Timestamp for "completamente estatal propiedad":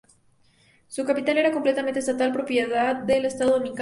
1.51-2.95